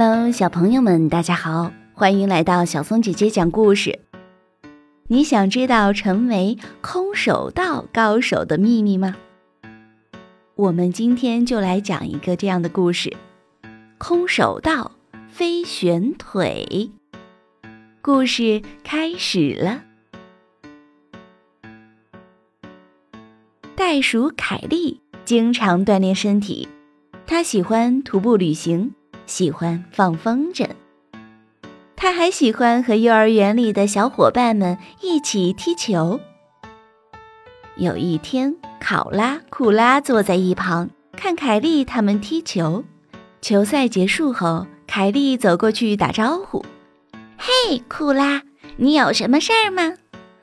[0.00, 3.98] Hello，小朋友们，大家好，欢迎来到小松姐姐讲故事。
[5.08, 9.16] 你想知道成为空手道高手的秘密吗？
[10.54, 13.12] 我们今天就来讲一个这样的故事：
[13.98, 14.92] 空手道
[15.28, 16.92] 飞旋腿。
[18.00, 19.82] 故事开始了。
[23.74, 26.68] 袋鼠凯莉经常锻炼身体，
[27.26, 28.94] 她喜欢徒步旅行。
[29.28, 30.66] 喜欢放风筝，
[31.94, 36.18] 他还喜欢和幼儿园里的小伙伴们一起踢球。
[37.76, 42.82] 有一天，考拉、库拉坐在一旁看凯莉他们踢球。
[43.42, 46.64] 球赛结束后，凯莉走过去打招呼
[47.36, 48.42] ：“嘿，库拉，
[48.78, 49.94] 你有什么事儿吗？”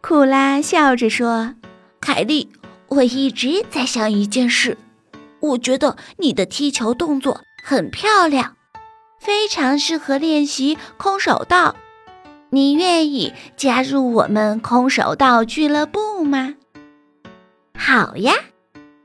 [0.00, 1.56] 库拉笑着说
[2.00, 2.48] ：“凯莉，
[2.86, 4.78] 我一直在想一件事，
[5.40, 8.54] 我觉得你的踢球动作很漂亮。”
[9.18, 11.76] 非常适合练习空手道，
[12.50, 16.54] 你愿意加入我们空手道俱乐部吗？
[17.76, 18.34] 好呀，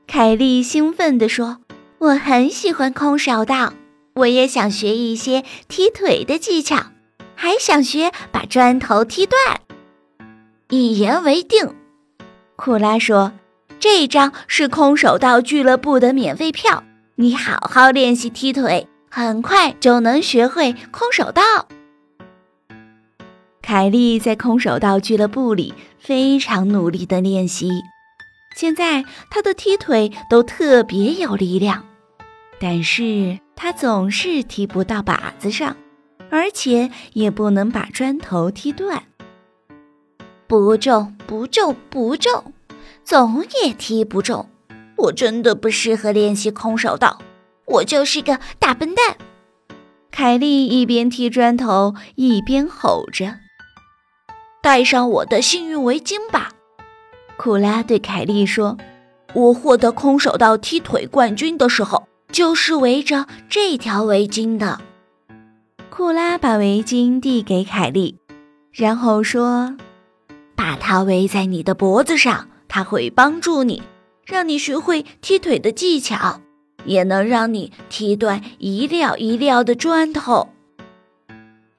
[0.07, 1.57] 凯莉兴奋地说
[1.99, 3.73] ：“我很喜欢空手道，
[4.15, 6.77] 我也想学一些踢腿的技巧，
[7.35, 9.61] 还想学把砖头踢断。”
[10.69, 11.75] 一言为定，
[12.55, 13.33] 库拉说
[13.79, 16.83] ：“这张是空手道俱乐部的免费票，
[17.15, 21.43] 你好好练习踢腿。”很快就能学会空手道。
[23.61, 27.69] 凯莉在空手道俱乐部里非常努力的练习，
[28.57, 31.85] 现在她的踢腿都特别有力量，
[32.59, 35.77] 但是她总是踢不到靶子上，
[36.31, 39.03] 而且也不能把砖头踢断。
[40.47, 42.51] 不中，不中，不中，
[43.03, 44.49] 总也踢不中。
[44.97, 47.21] 我真的不适合练习空手道。
[47.65, 49.17] 我就是个大笨蛋，
[50.11, 53.39] 凯莉一边踢砖头一边吼着
[54.61, 56.51] ：“戴上我的幸运围巾吧！”
[57.37, 58.77] 库拉对凯莉说
[59.33, 64.81] ：“我获得空手道踢腿冠军的时候，就是围着这条围巾的。”
[65.89, 68.19] 库拉把围巾递给凯莉，
[68.71, 69.75] 然后说
[70.55, 73.81] ：“把它围在你的脖子上，它会帮助你，
[74.25, 76.41] 让你学会踢腿的技巧。”
[76.85, 80.49] 也能让你踢断一料一料的砖头。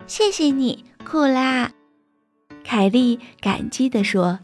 [0.07, 1.71] 谢谢你，库拉。
[2.63, 4.39] 凯莉感激地说。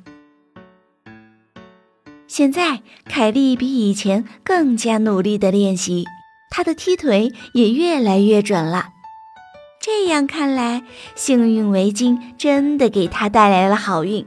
[2.27, 6.05] 现在，凯莉比以前更加努力地练习，
[6.51, 8.91] 她的踢腿也越来越准了。
[9.81, 10.85] 这样看来，
[11.17, 14.25] 幸运围巾真的给她带来了好运。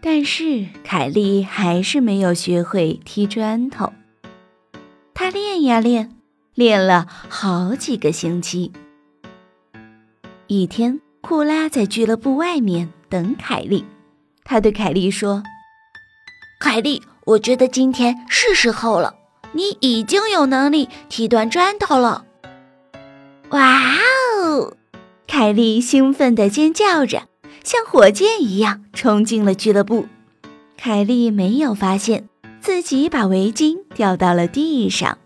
[0.00, 3.92] 但是，凯莉还是没有学会踢砖头。
[5.30, 6.16] 练呀练，
[6.54, 8.72] 练了好几个星期。
[10.46, 13.84] 一天，库拉在俱乐部外面等凯莉。
[14.44, 15.42] 他对凯莉说
[16.58, 19.14] ：“凯莉，我觉得今天是时候了。
[19.52, 22.24] 你已经有能力踢断砖头了。”
[23.50, 23.94] 哇
[24.42, 24.74] 哦！
[25.26, 27.28] 凯莉兴奋地尖叫着，
[27.62, 30.06] 像火箭一样冲进了俱乐部。
[30.76, 32.28] 凯莉没有发现。
[32.60, 35.18] 自己把围巾掉到了地上，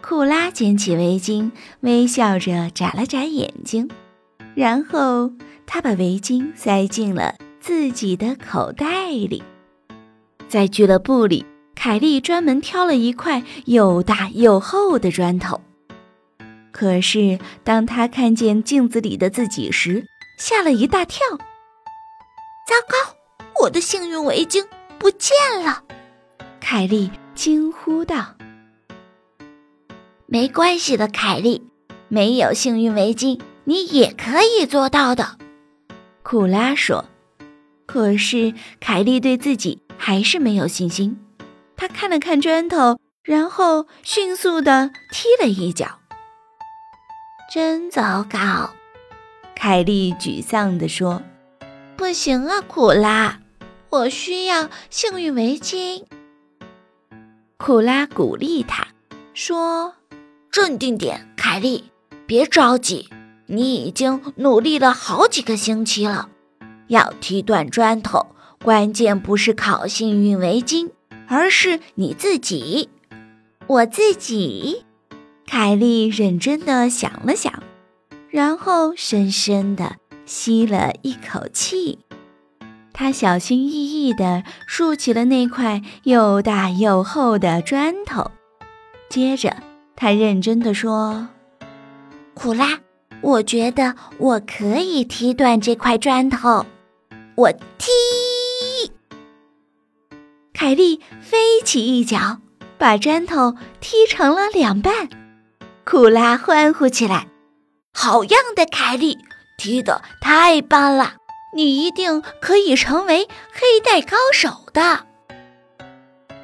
[0.00, 1.50] 库拉捡起围巾，
[1.80, 3.88] 微笑着眨了眨眼睛，
[4.54, 5.30] 然后
[5.66, 9.42] 他把围巾塞进了自己的口袋里。
[10.48, 11.44] 在俱乐部里，
[11.74, 15.60] 凯莉专门挑了一块又大又厚的砖头。
[16.72, 20.04] 可是，当他看见镜子里的自己时，
[20.38, 21.20] 吓了一大跳。
[22.66, 23.16] 糟糕，
[23.62, 24.66] 我的幸运围巾
[24.98, 25.30] 不见
[25.64, 25.83] 了！
[26.66, 28.36] 凯莉惊呼道
[30.24, 31.62] ：“没关系的，凯莉，
[32.08, 35.36] 没有幸运围巾，你也可以做到的。”
[36.24, 37.04] 库拉说。
[37.84, 41.18] 可是凯莉对自己还是没有信心。
[41.76, 45.98] 他看了看砖头，然后迅速地踢了一脚。
[47.52, 48.70] 真糟糕！
[49.54, 51.22] 凯莉沮丧地说
[51.94, 53.40] ：“不行啊，库拉，
[53.90, 56.04] 我需要幸运围巾。”
[57.66, 58.88] 库拉鼓励他
[59.32, 59.94] 说
[60.52, 61.84] ：“镇定点，凯莉，
[62.26, 63.08] 别着急。
[63.46, 66.28] 你已经努力了好几个星期了。
[66.88, 68.26] 要踢断砖头，
[68.62, 70.90] 关键不是靠幸运围巾，
[71.26, 72.90] 而是你自己。
[73.66, 74.84] 我自己。”
[75.48, 77.62] 凯莉认真的想了想，
[78.28, 79.96] 然后深深的
[80.26, 82.00] 吸了一口气。
[82.96, 88.30] 他小心翼翼地竖起了那块又大又厚的砖头，
[89.10, 89.56] 接着
[89.96, 91.26] 他认真地说
[92.34, 92.78] ：“库拉，
[93.20, 96.64] 我觉得我可以踢断这块砖头。
[97.34, 97.90] 我踢！
[100.52, 102.38] 凯莉飞起一脚，
[102.78, 105.08] 把砖头踢成了两半。
[105.84, 107.26] 库拉欢呼起来
[107.92, 109.18] ：“好样的，凯莉，
[109.58, 111.14] 踢得太棒了！
[111.54, 115.06] 你一定可以成为黑带高手的。”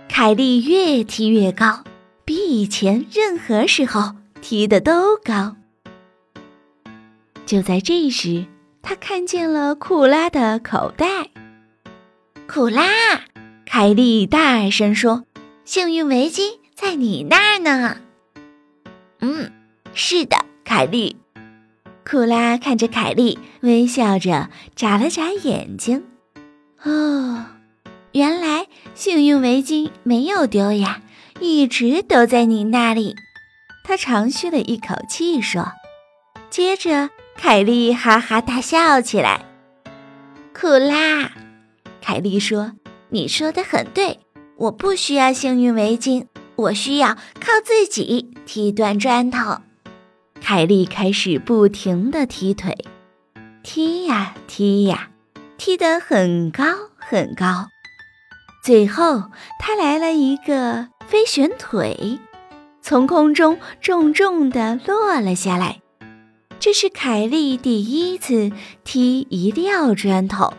[0.09, 1.85] 凯莉越踢越高，
[2.25, 5.57] 比以前任何时候踢的都高。
[7.47, 8.47] 就在这时，
[8.83, 11.31] 他看见了库拉的口袋。
[12.49, 12.85] 库拉，
[13.65, 15.25] 凯莉大声说
[15.65, 17.99] ：“幸运围巾在你那儿呢。”
[19.21, 19.53] 嗯，
[19.95, 21.20] 是的，凯莉。
[22.11, 26.03] 库拉看着凯莉，微笑着眨了眨眼睛。
[26.83, 27.47] 哦，
[28.11, 28.67] 原来
[28.97, 31.03] 幸运围巾没有丢呀，
[31.39, 33.15] 一直都在你那里。
[33.85, 35.71] 他长吁了一口气说。
[36.51, 39.45] 接着，凯莉哈哈大笑起来。
[40.53, 41.31] 库拉，
[42.01, 42.73] 凯莉说
[43.11, 44.19] ：“你说的很对，
[44.57, 46.27] 我不需要幸运围巾。”
[46.57, 49.61] 我需要靠自己踢断砖头。
[50.41, 52.77] 凯莉开始不停地踢腿，
[53.63, 55.11] 踢呀踢呀，
[55.57, 56.65] 踢得很高
[56.97, 57.69] 很高。
[58.65, 62.19] 最后，她来了一个飞旋腿，
[62.83, 65.81] 从空中重重地落了下来。
[66.59, 68.51] 这是凯莉第一次
[68.85, 70.53] 踢一撂砖头，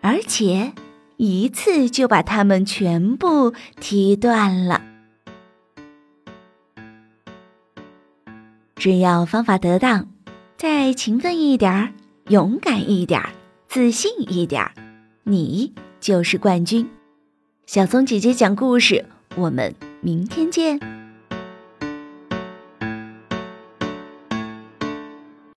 [0.00, 0.72] 而且
[1.16, 4.80] 一次就把它们全部踢断了。
[8.86, 10.06] 只要方法得当，
[10.56, 11.92] 再勤奋一点儿，
[12.28, 13.30] 勇敢一点儿，
[13.66, 14.70] 自信一点儿，
[15.24, 16.88] 你就是冠军。
[17.66, 19.04] 小松姐姐讲故事，
[19.34, 20.78] 我们明天见。